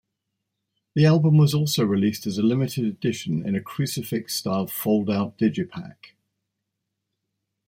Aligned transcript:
The 0.95 1.05
album 1.05 1.37
was 1.37 1.53
also 1.53 1.85
released 1.85 2.25
as 2.25 2.39
a 2.39 2.41
limited 2.41 2.85
edition 2.85 3.45
in 3.45 3.53
a 3.55 3.61
crucifix-style 3.61 4.65
fold-out 4.65 5.37
digipak. 5.37 6.15